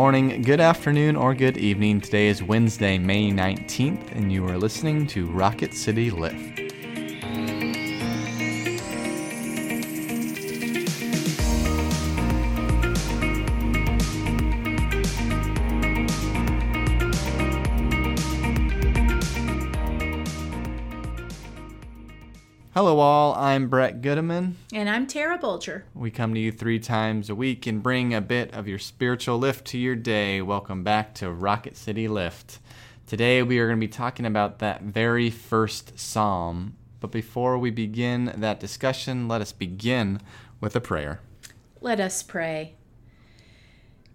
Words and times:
morning, 0.00 0.40
good 0.40 0.60
afternoon, 0.60 1.14
or 1.14 1.34
good 1.34 1.58
evening. 1.58 2.00
Today 2.00 2.28
is 2.28 2.42
Wednesday, 2.42 2.96
May 2.96 3.30
19th, 3.30 4.12
and 4.12 4.32
you 4.32 4.48
are 4.48 4.56
listening 4.56 5.06
to 5.08 5.26
Rocket 5.26 5.74
City 5.74 6.10
Lift. 6.10 6.59
Hello, 22.80 22.98
all. 22.98 23.34
I'm 23.34 23.68
Brett 23.68 24.00
Goodeman. 24.00 24.54
And 24.72 24.88
I'm 24.88 25.06
Tara 25.06 25.36
Bulger. 25.36 25.84
We 25.92 26.10
come 26.10 26.32
to 26.32 26.40
you 26.40 26.50
three 26.50 26.78
times 26.78 27.28
a 27.28 27.34
week 27.34 27.66
and 27.66 27.82
bring 27.82 28.14
a 28.14 28.22
bit 28.22 28.54
of 28.54 28.66
your 28.66 28.78
spiritual 28.78 29.36
lift 29.36 29.66
to 29.66 29.78
your 29.78 29.94
day. 29.94 30.40
Welcome 30.40 30.82
back 30.82 31.12
to 31.16 31.30
Rocket 31.30 31.76
City 31.76 32.08
Lift. 32.08 32.58
Today, 33.06 33.42
we 33.42 33.58
are 33.58 33.66
going 33.66 33.78
to 33.78 33.86
be 33.86 33.92
talking 33.92 34.24
about 34.24 34.60
that 34.60 34.80
very 34.80 35.28
first 35.28 35.98
psalm. 35.98 36.74
But 37.00 37.10
before 37.10 37.58
we 37.58 37.70
begin 37.70 38.32
that 38.38 38.60
discussion, 38.60 39.28
let 39.28 39.42
us 39.42 39.52
begin 39.52 40.22
with 40.58 40.74
a 40.74 40.80
prayer. 40.80 41.20
Let 41.82 42.00
us 42.00 42.22
pray. 42.22 42.76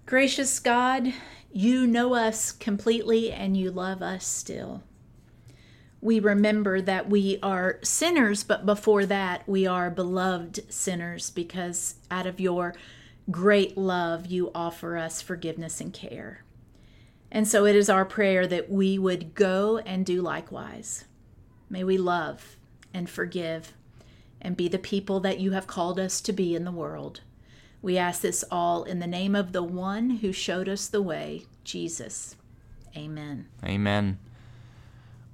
Gracious 0.07 0.59
God, 0.59 1.13
you 1.51 1.85
know 1.85 2.15
us 2.15 2.51
completely 2.51 3.31
and 3.31 3.55
you 3.55 3.69
love 3.69 4.01
us 4.01 4.25
still 4.25 4.81
we 6.05 6.19
remember 6.19 6.81
that 6.81 7.09
we 7.09 7.39
are 7.41 7.79
sinners, 7.81 8.43
but 8.43 8.63
before 8.63 9.07
that, 9.07 9.41
we 9.47 9.65
are 9.65 9.89
beloved 9.89 10.71
sinners 10.71 11.31
because 11.31 11.95
out 12.11 12.27
of 12.27 12.39
your 12.39 12.75
great 13.31 13.75
love, 13.75 14.27
you 14.27 14.51
offer 14.53 14.97
us 14.97 15.19
forgiveness 15.19 15.81
and 15.81 15.91
care. 15.91 16.43
And 17.31 17.47
so 17.47 17.65
it 17.65 17.75
is 17.75 17.89
our 17.89 18.05
prayer 18.05 18.45
that 18.45 18.69
we 18.69 18.99
would 18.99 19.33
go 19.33 19.79
and 19.79 20.05
do 20.05 20.21
likewise. 20.21 21.05
May 21.71 21.83
we 21.83 21.97
love 21.97 22.55
and 22.93 23.09
forgive 23.09 23.73
and 24.39 24.55
be 24.55 24.67
the 24.67 24.77
people 24.77 25.19
that 25.21 25.39
you 25.39 25.53
have 25.53 25.65
called 25.65 25.99
us 25.99 26.21
to 26.21 26.31
be 26.31 26.55
in 26.55 26.65
the 26.65 26.71
world. 26.71 27.21
We 27.81 27.97
ask 27.97 28.21
this 28.21 28.45
all 28.51 28.83
in 28.83 28.99
the 28.99 29.07
name 29.07 29.33
of 29.33 29.53
the 29.53 29.63
one 29.63 30.11
who 30.11 30.31
showed 30.31 30.69
us 30.69 30.85
the 30.87 31.01
way, 31.01 31.45
Jesus. 31.63 32.35
Amen. 32.95 33.47
Amen. 33.63 34.19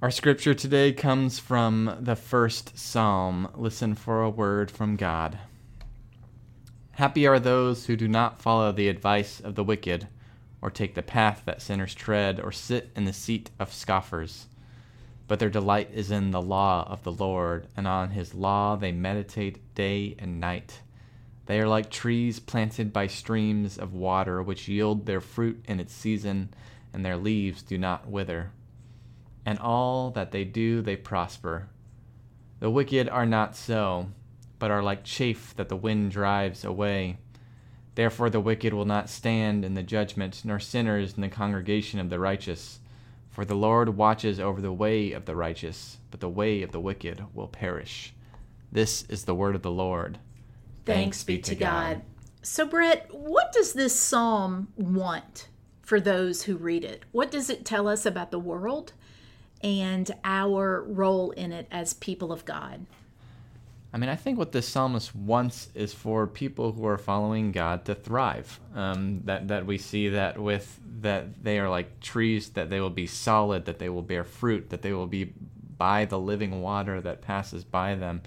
Our 0.02 0.10
scripture 0.10 0.52
today 0.52 0.92
comes 0.92 1.38
from 1.38 1.98
the 2.00 2.16
first 2.16 2.76
psalm. 2.76 3.48
Listen 3.54 3.94
for 3.94 4.20
a 4.20 4.28
word 4.28 4.68
from 4.68 4.96
God. 4.96 5.38
Happy 6.90 7.24
are 7.24 7.38
those 7.38 7.86
who 7.86 7.94
do 7.94 8.08
not 8.08 8.42
follow 8.42 8.72
the 8.72 8.88
advice 8.88 9.38
of 9.38 9.54
the 9.54 9.62
wicked, 9.62 10.08
or 10.60 10.70
take 10.70 10.96
the 10.96 11.04
path 11.04 11.42
that 11.44 11.62
sinners 11.62 11.94
tread, 11.94 12.40
or 12.40 12.50
sit 12.50 12.90
in 12.96 13.04
the 13.04 13.12
seat 13.12 13.50
of 13.60 13.72
scoffers. 13.72 14.48
But 15.28 15.38
their 15.38 15.48
delight 15.48 15.90
is 15.94 16.10
in 16.10 16.32
the 16.32 16.42
law 16.42 16.84
of 16.90 17.04
the 17.04 17.12
Lord, 17.12 17.68
and 17.76 17.86
on 17.86 18.10
his 18.10 18.34
law 18.34 18.74
they 18.74 18.90
meditate 18.90 19.72
day 19.76 20.16
and 20.18 20.40
night. 20.40 20.80
They 21.46 21.60
are 21.60 21.68
like 21.68 21.90
trees 21.90 22.40
planted 22.40 22.92
by 22.92 23.06
streams 23.06 23.78
of 23.78 23.94
water, 23.94 24.42
which 24.42 24.66
yield 24.66 25.06
their 25.06 25.20
fruit 25.20 25.64
in 25.68 25.78
its 25.78 25.94
season, 25.94 26.52
and 26.92 27.04
their 27.04 27.16
leaves 27.16 27.62
do 27.62 27.78
not 27.78 28.08
wither 28.08 28.50
and 29.44 29.58
all 29.58 30.10
that 30.10 30.30
they 30.30 30.44
do 30.44 30.82
they 30.82 30.96
prosper. 30.96 31.68
The 32.60 32.70
wicked 32.70 33.08
are 33.08 33.26
not 33.26 33.56
so, 33.56 34.08
but 34.58 34.70
are 34.70 34.82
like 34.82 35.04
chaff 35.04 35.54
that 35.56 35.68
the 35.68 35.76
wind 35.76 36.12
drives 36.12 36.64
away. 36.64 37.18
Therefore 37.94 38.30
the 38.30 38.40
wicked 38.40 38.72
will 38.72 38.84
not 38.84 39.10
stand 39.10 39.64
in 39.64 39.74
the 39.74 39.82
judgment, 39.82 40.42
nor 40.44 40.58
sinners 40.58 41.14
in 41.14 41.20
the 41.20 41.28
congregation 41.28 41.98
of 41.98 42.10
the 42.10 42.18
righteous. 42.18 42.80
For 43.30 43.44
the 43.44 43.54
Lord 43.54 43.96
watches 43.96 44.38
over 44.38 44.60
the 44.60 44.72
way 44.72 45.12
of 45.12 45.24
the 45.24 45.34
righteous, 45.34 45.98
but 46.10 46.20
the 46.20 46.28
way 46.28 46.62
of 46.62 46.70
the 46.70 46.80
wicked 46.80 47.24
will 47.34 47.48
perish. 47.48 48.14
This 48.70 49.04
is 49.08 49.24
the 49.24 49.34
word 49.34 49.54
of 49.54 49.62
the 49.62 49.70
Lord. 49.70 50.18
Thanks, 50.84 51.22
Thanks 51.22 51.24
be 51.24 51.38
to 51.38 51.54
God. 51.54 51.94
God. 51.96 52.02
So, 52.42 52.66
Brett, 52.66 53.08
what 53.12 53.52
does 53.52 53.72
this 53.72 53.94
psalm 53.94 54.68
want 54.76 55.48
for 55.82 56.00
those 56.00 56.42
who 56.42 56.56
read 56.56 56.84
it? 56.84 57.04
What 57.12 57.30
does 57.30 57.50
it 57.50 57.64
tell 57.64 57.88
us 57.88 58.04
about 58.04 58.30
the 58.30 58.38
world? 58.38 58.92
And 59.62 60.10
our 60.24 60.82
role 60.82 61.30
in 61.32 61.52
it 61.52 61.66
as 61.70 61.94
people 61.94 62.32
of 62.32 62.44
God. 62.44 62.86
I 63.94 63.98
mean, 63.98 64.08
I 64.08 64.16
think 64.16 64.38
what 64.38 64.52
this 64.52 64.66
psalmist 64.66 65.14
wants 65.14 65.68
is 65.74 65.92
for 65.92 66.26
people 66.26 66.72
who 66.72 66.86
are 66.86 66.96
following 66.96 67.52
God 67.52 67.84
to 67.84 67.94
thrive. 67.94 68.58
Um, 68.74 69.20
that 69.24 69.48
that 69.48 69.66
we 69.66 69.76
see 69.76 70.08
that 70.08 70.38
with 70.38 70.80
that 71.02 71.44
they 71.44 71.58
are 71.58 71.68
like 71.68 72.00
trees, 72.00 72.50
that 72.50 72.70
they 72.70 72.80
will 72.80 72.90
be 72.90 73.06
solid, 73.06 73.66
that 73.66 73.78
they 73.78 73.90
will 73.90 74.02
bear 74.02 74.24
fruit, 74.24 74.70
that 74.70 74.80
they 74.80 74.92
will 74.94 75.06
be 75.06 75.34
by 75.76 76.06
the 76.06 76.18
living 76.18 76.62
water 76.62 77.00
that 77.02 77.20
passes 77.20 77.64
by 77.64 77.94
them. 77.94 78.22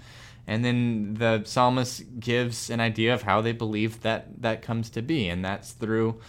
And 0.46 0.64
then 0.64 1.14
the 1.14 1.42
psalmist 1.44 2.20
gives 2.20 2.70
an 2.70 2.78
idea 2.78 3.12
of 3.12 3.22
how 3.22 3.40
they 3.40 3.52
believe 3.52 4.02
that 4.02 4.42
that 4.42 4.62
comes 4.62 4.88
to 4.90 5.02
be, 5.02 5.28
and 5.28 5.44
that's 5.44 5.72
through 5.72 6.20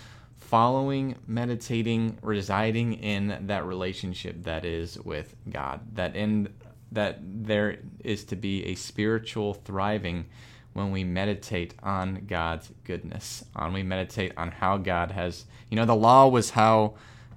following, 0.47 1.15
meditating, 1.27 2.17
residing 2.21 2.93
in 2.93 3.37
that 3.47 3.65
relationship 3.65 4.43
that 4.43 4.63
is 4.63 4.97
with 4.99 5.35
God. 5.49 5.81
That 5.95 6.15
in 6.15 6.53
that 6.93 7.19
there 7.21 7.79
is 7.99 8.23
to 8.23 8.37
be 8.37 8.63
a 8.65 8.75
spiritual 8.75 9.53
thriving 9.53 10.25
when 10.71 10.91
we 10.91 11.03
meditate 11.03 11.73
on 11.83 12.23
God's 12.27 12.71
goodness, 12.85 13.43
on 13.55 13.73
we 13.73 13.83
meditate 13.83 14.31
on 14.37 14.51
how 14.51 14.77
God 14.77 15.11
has, 15.11 15.45
you 15.69 15.75
know, 15.75 15.85
the 15.85 15.95
law 15.95 16.29
was 16.29 16.51
how 16.51 16.93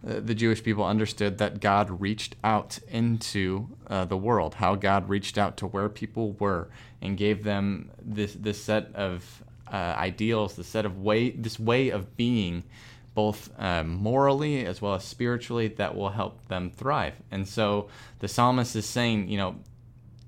uh, 0.06 0.20
the 0.20 0.34
Jewish 0.34 0.62
people 0.62 0.84
understood 0.84 1.38
that 1.38 1.58
God 1.58 2.00
reached 2.00 2.36
out 2.44 2.78
into 2.88 3.68
uh, 3.88 4.04
the 4.04 4.16
world, 4.16 4.54
how 4.54 4.76
God 4.76 5.08
reached 5.08 5.36
out 5.36 5.56
to 5.56 5.66
where 5.66 5.88
people 5.88 6.32
were 6.34 6.68
and 7.02 7.16
gave 7.16 7.42
them 7.42 7.90
this 8.00 8.34
this 8.34 8.62
set 8.62 8.94
of 8.94 9.42
uh, 9.66 9.94
ideals, 9.96 10.54
the 10.54 10.64
set 10.64 10.86
of 10.86 10.98
way, 10.98 11.30
this 11.30 11.58
way 11.58 11.88
of 11.88 12.16
being 12.16 12.62
both 13.20 13.50
uh, 13.58 13.84
morally 13.84 14.64
as 14.64 14.80
well 14.80 14.94
as 14.94 15.04
spiritually, 15.04 15.68
that 15.68 15.94
will 15.94 16.08
help 16.08 16.48
them 16.48 16.70
thrive. 16.70 17.16
And 17.30 17.46
so 17.46 17.88
the 18.20 18.28
psalmist 18.28 18.74
is 18.74 18.86
saying, 18.86 19.28
you 19.28 19.36
know, 19.36 19.56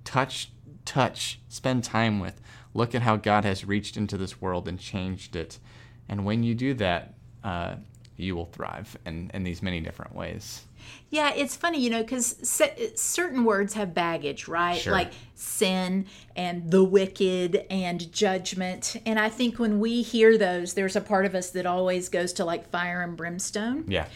touch, 0.04 0.53
touch, 0.84 1.41
spend 1.48 1.84
time 1.84 2.20
with, 2.20 2.38
look 2.75 2.94
at 2.94 3.00
how 3.00 3.16
God 3.16 3.44
has 3.44 3.64
reached 3.64 3.97
into 3.97 4.19
this 4.19 4.42
world 4.42 4.69
and 4.69 4.78
changed 4.78 5.34
it. 5.36 5.58
And 6.06 6.26
when 6.26 6.42
you 6.42 6.54
do 6.54 6.75
that, 6.75 7.14
uh, 7.42 7.76
you 8.16 8.36
will 8.36 8.46
thrive 8.46 8.96
in, 9.06 9.30
in 9.34 9.42
these 9.42 9.62
many 9.62 9.80
different 9.80 10.14
ways. 10.14 10.62
Yeah, 11.10 11.32
it's 11.34 11.54
funny, 11.54 11.80
you 11.80 11.90
know, 11.90 12.02
because 12.02 12.36
certain 12.96 13.44
words 13.44 13.74
have 13.74 13.94
baggage, 13.94 14.48
right? 14.48 14.80
Sure. 14.80 14.92
Like 14.92 15.12
sin 15.34 16.06
and 16.34 16.70
the 16.70 16.82
wicked 16.82 17.66
and 17.70 18.12
judgment. 18.12 18.96
And 19.06 19.18
I 19.18 19.28
think 19.28 19.58
when 19.58 19.78
we 19.78 20.02
hear 20.02 20.36
those, 20.36 20.74
there's 20.74 20.96
a 20.96 21.00
part 21.00 21.24
of 21.24 21.34
us 21.34 21.50
that 21.50 21.66
always 21.66 22.08
goes 22.08 22.32
to 22.34 22.44
like 22.44 22.70
fire 22.70 23.02
and 23.02 23.16
brimstone. 23.16 23.84
Yeah. 23.88 24.06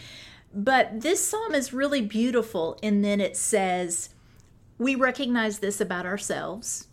But 0.53 1.01
this 1.01 1.25
psalm 1.25 1.53
is 1.53 1.71
really 1.73 2.01
beautiful. 2.01 2.79
And 2.81 3.03
then 3.03 3.21
it 3.21 3.37
says, 3.37 4.09
we 4.77 4.95
recognize 4.95 5.59
this 5.59 5.79
about 5.79 6.05
ourselves. 6.05 6.87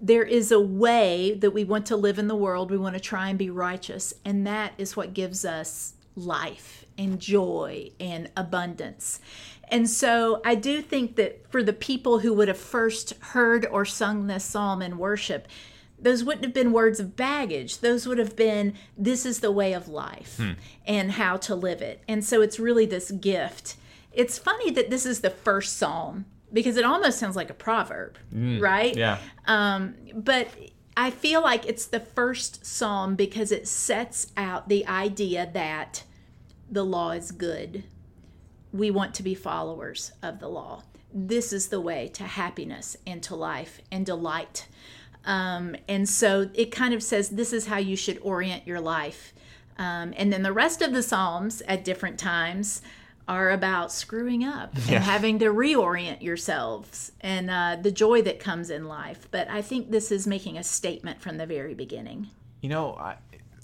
There 0.00 0.24
is 0.24 0.52
a 0.52 0.60
way 0.60 1.34
that 1.34 1.50
we 1.50 1.64
want 1.64 1.86
to 1.86 1.96
live 1.96 2.18
in 2.18 2.28
the 2.28 2.36
world. 2.36 2.70
We 2.70 2.78
want 2.78 2.94
to 2.94 3.00
try 3.00 3.30
and 3.30 3.38
be 3.38 3.50
righteous. 3.50 4.14
And 4.24 4.46
that 4.46 4.74
is 4.78 4.96
what 4.96 5.14
gives 5.14 5.44
us 5.44 5.94
life 6.18 6.84
and 6.96 7.20
joy 7.20 7.90
and 8.00 8.30
abundance. 8.36 9.20
And 9.70 9.88
so 9.88 10.40
I 10.44 10.54
do 10.54 10.82
think 10.82 11.16
that 11.16 11.50
for 11.50 11.62
the 11.62 11.72
people 11.72 12.20
who 12.20 12.32
would 12.34 12.48
have 12.48 12.58
first 12.58 13.12
heard 13.20 13.66
or 13.66 13.84
sung 13.84 14.26
this 14.26 14.44
psalm 14.44 14.82
in 14.82 14.98
worship, 14.98 15.46
those 15.98 16.24
wouldn't 16.24 16.44
have 16.44 16.54
been 16.54 16.72
words 16.72 17.00
of 17.00 17.16
baggage. 17.16 17.78
Those 17.78 18.06
would 18.06 18.18
have 18.18 18.36
been, 18.36 18.74
this 18.96 19.26
is 19.26 19.40
the 19.40 19.50
way 19.50 19.72
of 19.72 19.88
life 19.88 20.36
hmm. 20.36 20.52
and 20.86 21.12
how 21.12 21.36
to 21.38 21.54
live 21.54 21.82
it. 21.82 22.02
And 22.08 22.24
so 22.24 22.40
it's 22.40 22.58
really 22.58 22.86
this 22.86 23.10
gift. 23.10 23.76
It's 24.12 24.38
funny 24.38 24.70
that 24.70 24.90
this 24.90 25.04
is 25.04 25.20
the 25.20 25.30
first 25.30 25.76
psalm 25.76 26.26
because 26.52 26.76
it 26.76 26.84
almost 26.84 27.18
sounds 27.18 27.36
like 27.36 27.50
a 27.50 27.54
proverb, 27.54 28.16
mm, 28.34 28.60
right? 28.60 28.96
Yeah. 28.96 29.18
Um, 29.46 29.96
but 30.14 30.48
I 30.96 31.10
feel 31.10 31.42
like 31.42 31.66
it's 31.66 31.86
the 31.86 32.00
first 32.00 32.64
psalm 32.64 33.16
because 33.16 33.52
it 33.52 33.68
sets 33.68 34.32
out 34.36 34.68
the 34.68 34.86
idea 34.86 35.50
that 35.52 36.04
the 36.70 36.84
law 36.84 37.10
is 37.12 37.30
good. 37.30 37.84
We 38.72 38.90
want 38.90 39.14
to 39.14 39.22
be 39.22 39.34
followers 39.34 40.12
of 40.22 40.40
the 40.40 40.48
law. 40.48 40.82
This 41.12 41.52
is 41.52 41.68
the 41.68 41.80
way 41.80 42.08
to 42.08 42.24
happiness 42.24 42.96
and 43.06 43.22
to 43.22 43.34
life 43.34 43.80
and 43.90 44.04
delight. 44.04 44.68
Um, 45.24 45.76
and 45.88 46.08
so 46.08 46.50
it 46.54 46.70
kind 46.70 46.94
of 46.94 47.02
says 47.02 47.30
this 47.30 47.52
is 47.52 47.66
how 47.66 47.78
you 47.78 47.96
should 47.96 48.18
orient 48.22 48.66
your 48.66 48.80
life. 48.80 49.32
Um, 49.78 50.12
and 50.16 50.32
then 50.32 50.42
the 50.42 50.52
rest 50.52 50.82
of 50.82 50.92
the 50.92 51.02
Psalms 51.02 51.62
at 51.62 51.84
different 51.84 52.18
times 52.18 52.82
are 53.28 53.50
about 53.50 53.92
screwing 53.92 54.42
up 54.42 54.74
yeah. 54.86 54.96
and 54.96 55.04
having 55.04 55.38
to 55.38 55.46
reorient 55.46 56.22
yourselves 56.22 57.12
and 57.20 57.50
uh, 57.50 57.76
the 57.80 57.92
joy 57.92 58.22
that 58.22 58.40
comes 58.40 58.70
in 58.70 58.86
life. 58.86 59.28
But 59.30 59.48
I 59.50 59.60
think 59.60 59.90
this 59.90 60.10
is 60.10 60.26
making 60.26 60.56
a 60.56 60.64
statement 60.64 61.20
from 61.20 61.36
the 61.36 61.46
very 61.46 61.74
beginning. 61.74 62.28
You 62.62 62.70
know, 62.70 62.94
I, 62.94 63.16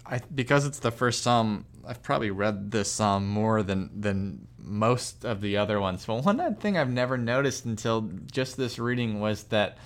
I 0.06 0.20
because 0.34 0.66
it's 0.66 0.80
the 0.80 0.90
first 0.90 1.22
psalm, 1.22 1.64
I've 1.86 2.02
probably 2.02 2.31
read 2.31 2.70
this 2.70 2.90
psalm 2.90 3.28
more 3.28 3.62
than 3.62 3.90
than 4.00 4.48
most 4.58 5.25
of 5.25 5.40
the 5.40 5.56
other 5.56 5.81
ones. 5.81 6.04
But 6.06 6.25
one 6.25 6.54
thing 6.56 6.78
I've 6.78 6.90
never 6.90 7.19
noticed 7.19 7.64
until 7.64 8.10
just 8.31 8.56
this 8.56 8.78
reading 8.78 9.20
was 9.20 9.44
that 9.44 9.78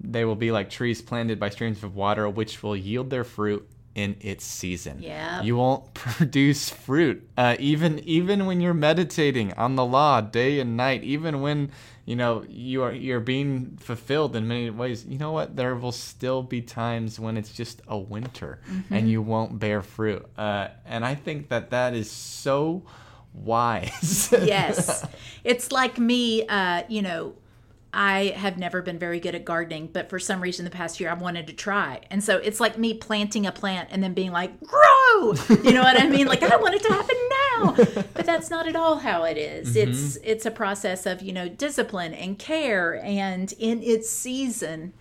they 0.00 0.24
will 0.24 0.36
be 0.36 0.50
like 0.52 0.70
trees 0.70 1.02
planted 1.02 1.38
by 1.38 1.50
streams 1.50 1.82
of 1.82 1.94
water, 1.94 2.28
which 2.28 2.62
will 2.62 2.76
yield 2.76 3.10
their 3.10 3.24
fruit 3.24 3.68
in 3.94 4.16
its 4.20 4.44
season. 4.44 4.98
Yeah. 5.02 5.42
You 5.42 5.56
won't 5.56 5.92
produce 5.94 6.70
fruit. 6.70 7.28
Uh, 7.36 7.56
even 7.58 7.98
even 8.00 8.46
when 8.46 8.60
you're 8.60 8.74
meditating 8.74 9.52
on 9.54 9.76
the 9.76 9.84
law 9.84 10.20
day 10.20 10.60
and 10.60 10.76
night, 10.76 11.02
even 11.04 11.40
when 11.40 11.70
you 12.06 12.16
know 12.16 12.44
you 12.48 12.82
are 12.82 12.92
you're 12.92 13.20
being 13.20 13.76
fulfilled 13.80 14.36
in 14.36 14.46
many 14.48 14.70
ways, 14.70 15.04
you 15.06 15.18
know 15.18 15.32
what? 15.32 15.56
There 15.56 15.74
will 15.74 15.92
still 15.92 16.42
be 16.42 16.62
times 16.62 17.18
when 17.18 17.36
it's 17.36 17.52
just 17.52 17.82
a 17.88 17.98
winter 17.98 18.60
Mm-hmm. 18.70 18.94
and 18.94 19.10
you 19.10 19.22
won't 19.22 19.58
bear 19.58 19.82
fruit. 19.82 20.24
Uh, 20.38 20.68
and 20.86 21.04
I 21.04 21.14
think 21.14 21.48
that 21.48 21.70
that 21.70 21.94
is 21.94 22.10
so 22.10 22.82
wise. 23.34 24.32
yes. 24.32 25.04
It's 25.44 25.72
like 25.72 25.98
me, 25.98 26.46
uh, 26.46 26.82
you 26.88 27.02
know, 27.02 27.34
I 27.92 28.34
have 28.36 28.56
never 28.56 28.82
been 28.82 28.98
very 28.98 29.18
good 29.18 29.34
at 29.34 29.44
gardening, 29.44 29.88
but 29.92 30.08
for 30.08 30.20
some 30.20 30.40
reason 30.40 30.64
the 30.64 30.70
past 30.70 31.00
year 31.00 31.10
I 31.10 31.14
wanted 31.14 31.48
to 31.48 31.52
try. 31.52 32.00
And 32.10 32.22
so 32.22 32.36
it's 32.36 32.60
like 32.60 32.78
me 32.78 32.94
planting 32.94 33.46
a 33.46 33.52
plant 33.52 33.88
and 33.90 34.02
then 34.02 34.14
being 34.14 34.30
like, 34.30 34.60
grow! 34.60 35.34
You 35.48 35.72
know 35.72 35.82
what 35.82 36.00
I 36.00 36.08
mean? 36.08 36.26
Like 36.26 36.42
I 36.42 36.56
want 36.56 36.74
it 36.74 36.82
to 36.84 36.92
happen 36.92 37.16
now. 37.30 37.74
But 38.14 38.26
that's 38.26 38.48
not 38.48 38.68
at 38.68 38.76
all 38.76 38.98
how 38.98 39.24
it 39.24 39.36
is. 39.36 39.74
It's 39.74 40.16
it's 40.22 40.46
a 40.46 40.50
process 40.50 41.04
of, 41.04 41.20
you 41.20 41.32
know, 41.32 41.48
discipline 41.48 42.14
and 42.14 42.38
care 42.38 43.02
and 43.02 43.52
in 43.58 43.82
its 43.82 44.08
season 44.08 44.92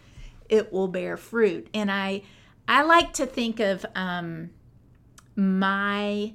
it 0.49 0.73
will 0.73 0.87
bear 0.87 1.15
fruit. 1.15 1.67
And 1.73 1.91
I 1.91 2.23
I 2.67 2.83
like 2.83 3.13
to 3.13 3.25
think 3.25 3.59
of 3.59 3.85
um 3.95 4.49
my 5.35 6.33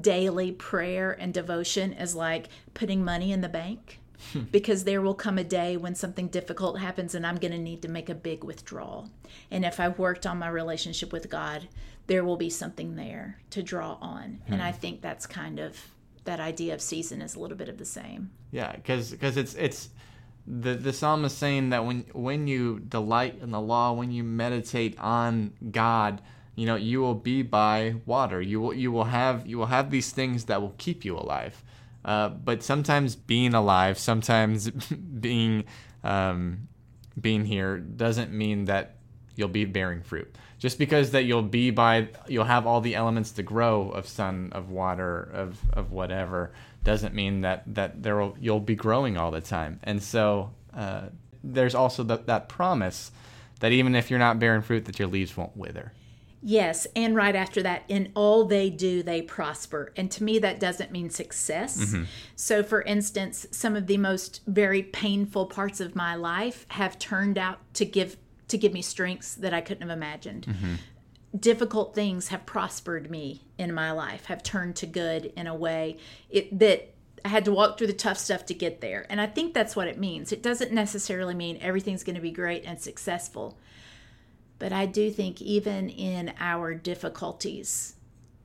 daily 0.00 0.52
prayer 0.52 1.12
and 1.12 1.32
devotion 1.32 1.94
as 1.94 2.14
like 2.14 2.48
putting 2.74 3.02
money 3.02 3.32
in 3.32 3.40
the 3.40 3.48
bank 3.48 4.00
Hmm. 4.32 4.40
because 4.50 4.84
there 4.84 5.00
will 5.00 5.14
come 5.14 5.38
a 5.38 5.44
day 5.44 5.76
when 5.76 5.94
something 5.94 6.28
difficult 6.28 6.80
happens 6.80 7.14
and 7.14 7.26
I'm 7.26 7.36
going 7.36 7.52
to 7.52 7.58
need 7.58 7.82
to 7.82 7.88
make 7.88 8.08
a 8.08 8.14
big 8.14 8.44
withdrawal. 8.44 9.10
And 9.50 9.64
if 9.64 9.80
I've 9.80 9.98
worked 9.98 10.26
on 10.26 10.38
my 10.38 10.48
relationship 10.48 11.12
with 11.12 11.30
God, 11.30 11.68
there 12.08 12.24
will 12.24 12.36
be 12.36 12.50
something 12.50 12.96
there 12.96 13.38
to 13.50 13.62
draw 13.62 13.98
on. 14.00 14.40
And 14.48 14.62
I 14.62 14.72
hmm. 14.72 14.78
think 14.78 15.00
that's 15.00 15.26
kind 15.26 15.58
of 15.58 15.76
that 16.24 16.40
idea 16.40 16.74
of 16.74 16.80
season 16.80 17.22
is 17.22 17.34
a 17.34 17.40
little 17.40 17.56
bit 17.56 17.68
of 17.68 17.78
the 17.78 17.84
same. 17.84 18.30
Yeah, 18.50 18.74
cuz 18.84 19.10
because 19.10 19.36
it's 19.36 19.54
it's 19.54 19.90
the 20.46 20.74
the 20.74 20.92
psalm 20.92 21.24
is 21.24 21.32
saying 21.32 21.70
that 21.70 21.84
when 21.84 22.04
when 22.12 22.46
you 22.46 22.80
delight 22.80 23.38
in 23.42 23.50
the 23.50 23.60
law, 23.60 23.92
when 23.92 24.10
you 24.10 24.24
meditate 24.24 24.98
on 24.98 25.52
God, 25.70 26.22
you 26.54 26.66
know 26.66 26.76
you 26.76 27.00
will 27.00 27.14
be 27.14 27.42
by 27.42 27.96
water. 28.06 28.40
You 28.40 28.60
will 28.60 28.74
you 28.74 28.90
will 28.92 29.04
have 29.04 29.46
you 29.46 29.58
will 29.58 29.66
have 29.66 29.90
these 29.90 30.10
things 30.10 30.44
that 30.44 30.60
will 30.60 30.74
keep 30.78 31.04
you 31.04 31.16
alive. 31.16 31.62
Uh, 32.08 32.30
but 32.30 32.62
sometimes 32.62 33.14
being 33.14 33.52
alive, 33.52 33.98
sometimes 33.98 34.70
being 35.20 35.64
um, 36.02 36.66
being 37.20 37.44
here 37.44 37.76
doesn't 37.76 38.32
mean 38.32 38.64
that 38.64 38.96
you'll 39.36 39.48
be 39.48 39.66
bearing 39.66 40.00
fruit. 40.00 40.34
Just 40.58 40.78
because 40.78 41.10
that 41.10 41.24
you'll 41.24 41.42
be 41.42 41.70
by 41.70 42.08
you'll 42.26 42.46
have 42.46 42.66
all 42.66 42.80
the 42.80 42.94
elements 42.94 43.32
to 43.32 43.42
grow 43.42 43.90
of 43.90 44.08
sun, 44.08 44.48
of 44.52 44.70
water, 44.70 45.30
of 45.34 45.58
of 45.74 45.92
whatever 45.92 46.52
doesn't 46.82 47.14
mean 47.14 47.42
that 47.42 47.62
that 47.74 48.02
there 48.02 48.16
will 48.16 48.34
you'll 48.40 48.58
be 48.58 48.74
growing 48.74 49.18
all 49.18 49.30
the 49.30 49.42
time. 49.42 49.78
And 49.82 50.02
so 50.02 50.54
uh, 50.72 51.08
there's 51.44 51.74
also 51.74 52.04
the, 52.04 52.16
that 52.24 52.48
promise 52.48 53.12
that 53.60 53.72
even 53.72 53.94
if 53.94 54.08
you're 54.08 54.18
not 54.18 54.38
bearing 54.38 54.62
fruit, 54.62 54.86
that 54.86 54.98
your 54.98 55.08
leaves 55.08 55.36
won't 55.36 55.54
wither. 55.58 55.92
Yes, 56.40 56.86
and 56.94 57.16
right 57.16 57.34
after 57.34 57.62
that, 57.62 57.82
in 57.88 58.12
all 58.14 58.44
they 58.44 58.70
do, 58.70 59.02
they 59.02 59.22
prosper. 59.22 59.92
And 59.96 60.10
to 60.12 60.22
me, 60.22 60.38
that 60.38 60.60
doesn't 60.60 60.92
mean 60.92 61.10
success. 61.10 61.78
Mm-hmm. 61.78 62.04
So, 62.36 62.62
for 62.62 62.82
instance, 62.82 63.46
some 63.50 63.74
of 63.74 63.88
the 63.88 63.96
most 63.96 64.42
very 64.46 64.82
painful 64.82 65.46
parts 65.46 65.80
of 65.80 65.96
my 65.96 66.14
life 66.14 66.64
have 66.68 66.98
turned 66.98 67.38
out 67.38 67.58
to 67.74 67.84
give 67.84 68.16
to 68.48 68.56
give 68.56 68.72
me 68.72 68.82
strengths 68.82 69.34
that 69.34 69.52
I 69.52 69.60
couldn't 69.60 69.86
have 69.86 69.96
imagined. 69.96 70.46
Mm-hmm. 70.46 70.74
Difficult 71.38 71.94
things 71.94 72.28
have 72.28 72.46
prospered 72.46 73.10
me 73.10 73.42
in 73.58 73.74
my 73.74 73.90
life, 73.90 74.26
have 74.26 74.42
turned 74.42 74.76
to 74.76 74.86
good 74.86 75.26
in 75.36 75.46
a 75.46 75.54
way 75.54 75.98
it, 76.30 76.58
that 76.58 76.94
I 77.24 77.28
had 77.28 77.44
to 77.44 77.52
walk 77.52 77.76
through 77.76 77.88
the 77.88 77.92
tough 77.92 78.16
stuff 78.16 78.46
to 78.46 78.54
get 78.54 78.80
there. 78.80 79.06
And 79.10 79.20
I 79.20 79.26
think 79.26 79.52
that's 79.52 79.76
what 79.76 79.88
it 79.88 79.98
means. 79.98 80.32
It 80.32 80.42
doesn't 80.42 80.72
necessarily 80.72 81.34
mean 81.34 81.58
everything's 81.60 82.04
going 82.04 82.16
to 82.16 82.22
be 82.22 82.30
great 82.30 82.64
and 82.64 82.80
successful. 82.80 83.58
But 84.58 84.72
I 84.72 84.86
do 84.86 85.10
think 85.10 85.40
even 85.40 85.88
in 85.88 86.32
our 86.40 86.74
difficulties, 86.74 87.94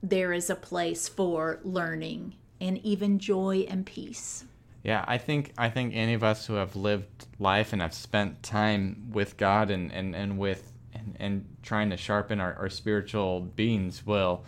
there 0.02 0.32
is 0.32 0.50
a 0.50 0.54
place 0.54 1.08
for 1.08 1.60
learning 1.64 2.34
and 2.60 2.78
even 2.78 3.18
joy 3.18 3.66
and 3.68 3.84
peace. 3.84 4.44
Yeah, 4.82 5.04
I 5.08 5.18
think 5.18 5.52
I 5.56 5.70
think 5.70 5.94
any 5.94 6.14
of 6.14 6.22
us 6.22 6.46
who 6.46 6.54
have 6.54 6.76
lived 6.76 7.26
life 7.38 7.72
and 7.72 7.80
have 7.80 7.94
spent 7.94 8.42
time 8.42 9.08
with 9.12 9.36
God 9.36 9.70
and, 9.70 9.90
and, 9.90 10.14
and 10.14 10.38
with 10.38 10.72
and, 10.92 11.16
and 11.18 11.56
trying 11.62 11.90
to 11.90 11.96
sharpen 11.96 12.38
our, 12.38 12.54
our 12.54 12.68
spiritual 12.68 13.40
beings 13.40 14.04
will 14.06 14.44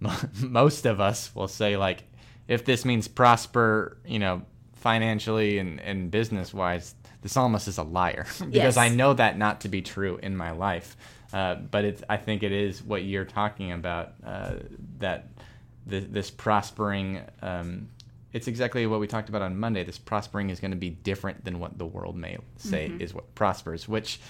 most 0.40 0.86
of 0.86 1.00
us 1.00 1.34
will 1.34 1.48
say 1.48 1.76
like 1.76 2.04
if 2.46 2.64
this 2.64 2.84
means 2.84 3.06
prosper, 3.06 3.98
you 4.04 4.18
know, 4.18 4.42
financially 4.74 5.58
and, 5.58 5.80
and 5.80 6.10
business 6.10 6.52
wise, 6.52 6.94
the 7.22 7.28
psalmist 7.28 7.68
is 7.68 7.78
a 7.78 7.82
liar 7.82 8.26
because 8.38 8.52
Yes. 8.54 8.76
I 8.76 8.88
know 8.88 9.14
that 9.14 9.36
not 9.38 9.60
to 9.62 9.68
be 9.68 9.82
true 9.82 10.18
in 10.22 10.36
my 10.36 10.50
life. 10.52 10.96
Uh, 11.32 11.54
but 11.54 11.84
it's 11.84 12.02
I 12.08 12.16
think 12.16 12.42
it 12.42 12.50
is 12.52 12.82
what 12.82 13.04
you're 13.04 13.24
talking 13.24 13.70
about 13.72 14.14
uh, 14.26 14.54
that 14.98 15.28
th- 15.88 16.08
this 16.10 16.30
prospering. 16.30 17.20
Um, 17.40 17.88
it's 18.32 18.48
exactly 18.48 18.86
what 18.86 18.98
we 19.00 19.06
talked 19.06 19.28
about 19.28 19.42
on 19.42 19.56
Monday. 19.58 19.84
This 19.84 19.98
prospering 19.98 20.50
is 20.50 20.58
going 20.60 20.70
to 20.72 20.76
be 20.76 20.90
different 20.90 21.44
than 21.44 21.58
what 21.60 21.78
the 21.78 21.86
world 21.86 22.16
may 22.16 22.38
say 22.56 22.90
is 22.98 23.14
what 23.14 23.32
prospers, 23.36 23.86
which 23.88 24.20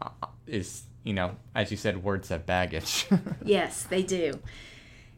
uh, 0.00 0.10
is 0.46 0.82
you 1.02 1.12
know 1.12 1.34
as 1.56 1.70
you 1.72 1.76
said, 1.76 2.04
words 2.04 2.28
have 2.28 2.46
baggage. 2.46 3.06
Yes, 3.44 3.82
they 3.84 4.02
do. 4.04 4.38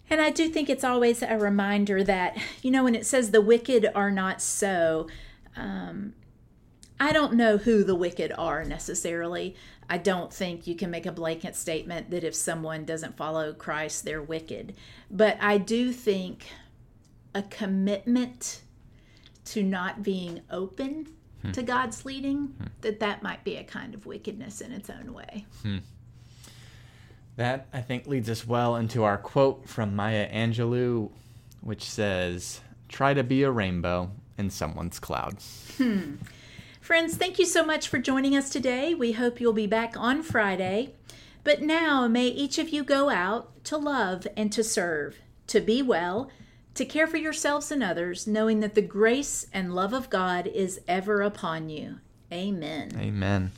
And 0.09 0.21
I 0.21 0.31
do 0.31 0.49
think 0.49 0.69
it's 0.69 0.85
always 0.85 1.23
a 1.23 1.37
reminder 1.39 2.03
that, 2.03 2.37
you 2.63 2.71
know, 2.73 2.83
when 2.85 2.95
it 2.97 3.07
says 3.07 3.31
the 3.31 3.41
wicked 3.41 3.89
are 3.95 4.11
not 4.11 4.43
so, 4.43 5.07
um, 5.57 6.15
I 7.01 7.13
don't 7.13 7.33
know 7.33 7.57
who 7.57 7.83
the 7.83 7.95
wicked 7.95 8.31
are 8.37 8.63
necessarily. 8.63 9.57
I 9.89 9.97
don't 9.97 10.33
think 10.33 10.67
you 10.67 10.77
can 10.77 10.91
make 10.91 11.07
a 11.07 11.13
blanket 11.13 11.57
statement 11.57 12.11
that 12.11 12.25
if 12.25 12.35
someone 12.35 12.85
doesn't 12.85 13.17
follow 13.17 13.55
Christ, 13.55 14.05
they're 14.05 14.23
wicked. 14.23 14.75
But 15.11 15.39
I 15.41 15.57
do 15.57 15.93
think 15.93 16.47
a 17.35 17.43
commitment 17.43 18.61
to 19.47 19.63
not 19.63 20.03
being 20.03 20.43
open 20.51 21.09
hmm. 21.41 21.53
to 21.53 21.63
God's 21.63 22.05
leading, 22.05 22.55
that 22.83 23.01
that 23.01 23.23
might 23.23 23.45
be 23.45 23.57
a 23.57 23.65
kind 23.65 23.95
of 23.95 24.05
wickedness 24.05 24.61
in 24.61 24.71
its 24.71 24.91
own 24.91 25.15
way. 25.15 25.47
Hmm. 25.63 25.79
That, 27.37 27.67
I 27.73 27.81
think, 27.81 28.07
leads 28.07 28.29
us 28.29 28.47
well 28.47 28.77
into 28.77 29.05
our 29.05 29.17
quote 29.17 29.67
from 29.67 29.97
Maya 29.97 30.31
Angelou, 30.31 31.11
which 31.63 31.85
says, 31.85 32.61
Try 32.91 33.15
to 33.15 33.25
be 33.25 33.43
a 33.43 33.51
rainbow 33.51 34.11
in 34.37 34.51
someone's 34.51 34.99
cloud. 34.99 35.39
Hmm. 35.79 36.17
Friends, 36.91 37.17
thank 37.17 37.39
you 37.39 37.47
so 37.47 37.65
much 37.65 37.87
for 37.87 38.01
joining 38.01 38.37
us 38.37 38.51
today. 38.51 38.95
We 38.95 39.13
hope 39.13 39.41
you'll 39.41 39.53
be 39.53 39.69
back 39.69 39.97
on 39.97 40.25
Friday. 40.25 40.95
But 41.45 41.63
now, 41.63 42.09
may 42.09 42.27
each 42.27 42.59
of 42.59 42.71
you 42.71 42.83
go 42.83 43.11
out 43.11 43.65
to 43.67 43.77
love 43.77 44.27
and 44.37 44.51
to 44.51 44.65
serve, 44.65 45.17
to 45.47 45.61
be 45.61 45.83
well, 45.83 46.33
to 46.75 46.85
care 46.85 47.07
for 47.07 47.17
yourselves 47.17 47.71
and 47.71 47.81
others, 47.81 48.27
knowing 48.27 48.59
that 48.59 48.75
the 48.75 48.83
grace 48.83 49.47
and 49.53 49.73
love 49.73 49.93
of 49.93 50.11
God 50.11 50.49
is 50.49 50.81
ever 50.89 51.23
upon 51.23 51.69
you. 51.69 52.01
Amen. 52.33 52.91
Amen. 52.99 53.53